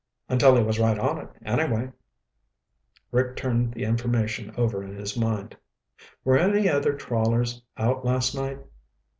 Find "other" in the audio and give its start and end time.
6.67-6.93